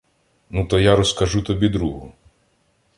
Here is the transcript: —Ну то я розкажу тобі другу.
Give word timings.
—Ну 0.49 0.65
то 0.65 0.79
я 0.79 0.95
розкажу 0.95 1.41
тобі 1.41 1.69
другу. 1.69 2.13